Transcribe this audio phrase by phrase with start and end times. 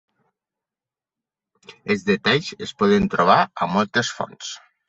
[1.97, 4.55] Els detalls es poden trobar a moltes fonts.